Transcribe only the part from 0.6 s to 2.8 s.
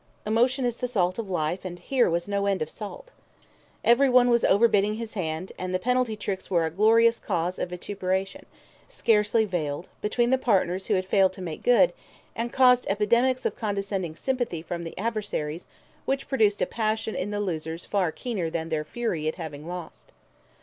is the salt of life, and here was no end of